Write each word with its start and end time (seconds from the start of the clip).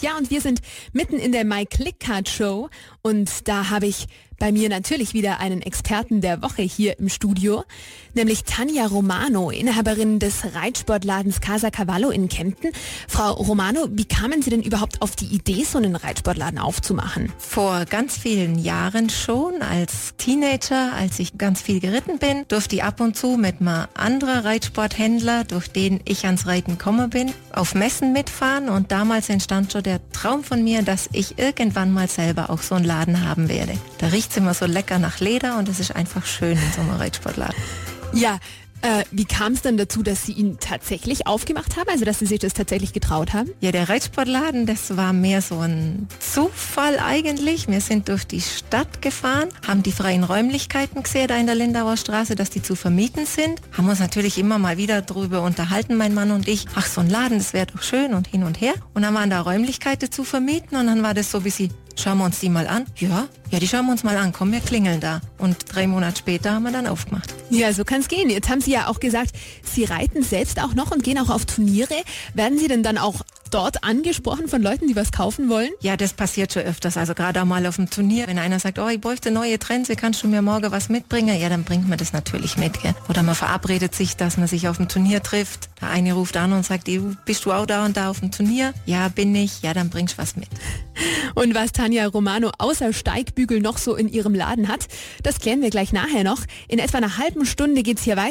Ja, 0.00 0.16
und 0.16 0.30
wir 0.30 0.40
sind 0.40 0.60
mitten 0.92 1.16
in 1.18 1.32
der 1.32 1.44
My 1.44 1.66
Click 1.66 2.00
Card 2.00 2.28
Show 2.28 2.70
und 3.02 3.48
da 3.48 3.70
habe 3.70 3.86
ich 3.86 4.06
bei 4.40 4.50
mir 4.52 4.70
natürlich 4.70 5.12
wieder 5.12 5.38
einen 5.38 5.60
Experten 5.60 6.22
der 6.22 6.42
Woche 6.42 6.62
hier 6.62 6.98
im 6.98 7.10
Studio, 7.10 7.62
nämlich 8.14 8.44
Tanja 8.44 8.86
Romano, 8.86 9.50
Inhaberin 9.50 10.18
des 10.18 10.54
Reitsportladens 10.54 11.42
Casa 11.42 11.70
Cavallo 11.70 12.08
in 12.08 12.28
Kempten. 12.28 12.70
Frau 13.06 13.32
Romano, 13.34 13.86
wie 13.90 14.06
kamen 14.06 14.40
Sie 14.40 14.48
denn 14.48 14.62
überhaupt 14.62 15.02
auf 15.02 15.14
die 15.14 15.26
Idee, 15.26 15.62
so 15.64 15.76
einen 15.76 15.94
Reitsportladen 15.94 16.58
aufzumachen? 16.58 17.30
Vor 17.38 17.84
ganz 17.84 18.16
vielen 18.16 18.58
Jahren 18.58 19.10
schon, 19.10 19.60
als 19.60 20.16
Teenager, 20.16 20.94
als 20.94 21.18
ich 21.18 21.36
ganz 21.36 21.60
viel 21.60 21.78
geritten 21.78 22.18
bin, 22.18 22.46
durfte 22.48 22.76
ich 22.76 22.82
ab 22.82 23.00
und 23.00 23.16
zu 23.18 23.36
mit 23.36 23.60
mal 23.60 23.88
anderer 23.92 24.46
Reitsporthändler, 24.46 25.44
durch 25.44 25.68
den 25.68 26.00
ich 26.06 26.24
ans 26.24 26.46
Reiten 26.46 26.78
komme 26.78 27.08
bin, 27.08 27.30
auf 27.52 27.74
Messen 27.74 28.14
mitfahren 28.14 28.70
und 28.70 28.90
damals 28.90 29.28
entstand 29.28 29.70
schon 29.70 29.82
der 29.82 30.00
Traum 30.12 30.44
von 30.44 30.64
mir, 30.64 30.80
dass 30.80 31.10
ich 31.12 31.38
irgendwann 31.38 31.92
mal 31.92 32.08
selber 32.08 32.48
auch 32.48 32.62
so 32.62 32.74
einen 32.74 32.86
Laden 32.90 33.24
haben 33.24 33.48
werde. 33.48 33.74
Da 33.98 34.08
riecht 34.08 34.32
es 34.32 34.36
immer 34.36 34.52
so 34.52 34.66
lecker 34.66 34.98
nach 34.98 35.20
Leder 35.20 35.58
und 35.58 35.68
es 35.68 35.78
ist 35.78 35.94
einfach 35.94 36.26
schön 36.26 36.58
in 36.58 36.72
so 36.74 36.80
einem 36.80 36.90
Reitsportladen. 36.90 37.54
Ja, 38.12 38.40
äh, 38.82 39.04
wie 39.12 39.26
kam 39.26 39.52
es 39.52 39.62
denn 39.62 39.76
dazu, 39.76 40.02
dass 40.02 40.24
Sie 40.24 40.32
ihn 40.32 40.58
tatsächlich 40.58 41.28
aufgemacht 41.28 41.76
haben, 41.76 41.88
also 41.88 42.04
dass 42.04 42.18
Sie 42.18 42.26
sich 42.26 42.40
das 42.40 42.52
tatsächlich 42.52 42.92
getraut 42.92 43.32
haben? 43.32 43.50
Ja, 43.60 43.70
der 43.70 43.88
Reitsportladen, 43.88 44.66
das 44.66 44.96
war 44.96 45.12
mehr 45.12 45.40
so 45.40 45.60
ein 45.60 46.08
Zufall 46.18 46.98
eigentlich. 46.98 47.68
Wir 47.68 47.80
sind 47.80 48.08
durch 48.08 48.26
die 48.26 48.40
Stadt 48.40 49.02
gefahren, 49.02 49.50
haben 49.68 49.84
die 49.84 49.92
freien 49.92 50.24
Räumlichkeiten 50.24 51.04
gesehen 51.04 51.28
da 51.28 51.36
in 51.36 51.46
der 51.46 51.54
Lindauer 51.54 51.96
Straße, 51.96 52.34
dass 52.34 52.50
die 52.50 52.62
zu 52.62 52.74
vermieten 52.74 53.24
sind. 53.24 53.60
Haben 53.76 53.88
uns 53.88 54.00
natürlich 54.00 54.36
immer 54.36 54.58
mal 54.58 54.78
wieder 54.78 55.02
darüber 55.02 55.42
unterhalten, 55.42 55.96
mein 55.96 56.14
Mann 56.14 56.32
und 56.32 56.48
ich. 56.48 56.64
Ach, 56.74 56.86
so 56.86 57.02
ein 57.02 57.10
Laden, 57.10 57.38
das 57.38 57.52
wäre 57.52 57.66
doch 57.66 57.82
schön 57.82 58.14
und 58.14 58.26
hin 58.26 58.42
und 58.42 58.60
her. 58.60 58.74
Und 58.94 59.02
dann 59.02 59.14
waren 59.14 59.30
da 59.30 59.42
Räumlichkeiten 59.42 60.10
zu 60.10 60.24
vermieten 60.24 60.76
und 60.76 60.86
dann 60.86 61.02
war 61.02 61.14
das 61.14 61.30
so 61.30 61.44
wie 61.44 61.50
sie 61.50 61.70
Schauen 62.00 62.16
wir 62.16 62.24
uns 62.24 62.40
die 62.40 62.48
mal 62.48 62.66
an? 62.66 62.86
Ja, 62.96 63.28
ja, 63.50 63.58
die 63.58 63.68
schauen 63.68 63.84
wir 63.84 63.92
uns 63.92 64.04
mal 64.04 64.16
an. 64.16 64.32
Komm, 64.32 64.52
wir 64.52 64.60
klingeln 64.60 65.00
da. 65.00 65.20
Und 65.36 65.56
drei 65.68 65.86
Monate 65.86 66.18
später 66.18 66.54
haben 66.54 66.62
wir 66.62 66.72
dann 66.72 66.86
aufgemacht. 66.86 67.34
Ja, 67.50 67.74
so 67.74 67.84
kann 67.84 68.00
es 68.00 68.08
gehen. 68.08 68.30
Jetzt 68.30 68.48
haben 68.48 68.62
Sie 68.62 68.70
ja 68.70 68.86
auch 68.86 69.00
gesagt, 69.00 69.32
Sie 69.62 69.84
reiten 69.84 70.22
selbst 70.22 70.62
auch 70.62 70.72
noch 70.72 70.92
und 70.92 71.04
gehen 71.04 71.18
auch 71.18 71.28
auf 71.28 71.44
Turniere. 71.44 71.94
Werden 72.32 72.58
Sie 72.58 72.68
denn 72.68 72.82
dann 72.82 72.96
auch 72.96 73.16
dort 73.50 73.84
angesprochen 73.84 74.48
von 74.48 74.62
Leuten, 74.62 74.86
die 74.86 74.96
was 74.96 75.12
kaufen 75.12 75.48
wollen? 75.48 75.70
Ja, 75.80 75.96
das 75.96 76.12
passiert 76.12 76.52
schon 76.52 76.62
öfters. 76.62 76.96
Also 76.96 77.14
gerade 77.14 77.42
auch 77.42 77.46
mal 77.46 77.66
auf 77.66 77.76
dem 77.76 77.90
Turnier, 77.90 78.26
wenn 78.26 78.38
einer 78.38 78.58
sagt, 78.58 78.78
oh, 78.78 78.88
ich 78.88 79.00
bräuchte 79.00 79.30
neue 79.30 79.58
Trends, 79.58 79.90
kannst 79.96 80.22
du 80.22 80.28
mir 80.28 80.42
morgen 80.42 80.70
was 80.70 80.88
mitbringen? 80.88 81.38
Ja, 81.38 81.48
dann 81.48 81.64
bringt 81.64 81.88
man 81.88 81.98
das 81.98 82.12
natürlich 82.12 82.56
mit. 82.56 82.80
Gell? 82.80 82.94
Oder 83.08 83.22
man 83.22 83.34
verabredet 83.34 83.94
sich, 83.94 84.16
dass 84.16 84.36
man 84.36 84.46
sich 84.46 84.68
auf 84.68 84.76
dem 84.76 84.88
Turnier 84.88 85.22
trifft. 85.22 85.68
Der 85.80 85.90
eine 85.90 86.12
ruft 86.12 86.36
an 86.36 86.52
und 86.52 86.64
sagt, 86.64 86.88
bist 87.24 87.44
du 87.44 87.52
auch 87.52 87.66
da 87.66 87.84
und 87.84 87.96
da 87.96 88.10
auf 88.10 88.20
dem 88.20 88.30
Turnier? 88.30 88.72
Ja, 88.86 89.08
bin 89.08 89.34
ich. 89.34 89.62
Ja, 89.62 89.74
dann 89.74 89.90
bringst 89.90 90.14
du 90.14 90.22
was 90.22 90.36
mit. 90.36 90.48
Und 91.34 91.54
was 91.54 91.72
Tanja 91.72 92.06
Romano 92.06 92.50
außer 92.58 92.92
Steigbügel 92.92 93.60
noch 93.60 93.78
so 93.78 93.96
in 93.96 94.08
ihrem 94.08 94.34
Laden 94.34 94.68
hat, 94.68 94.86
das 95.22 95.40
klären 95.40 95.62
wir 95.62 95.70
gleich 95.70 95.92
nachher 95.92 96.24
noch. 96.24 96.40
In 96.68 96.78
etwa 96.78 96.98
einer 96.98 97.18
halben 97.18 97.46
Stunde 97.46 97.82
geht 97.82 97.98
es 97.98 98.04
hier 98.04 98.16
weiter. 98.16 98.30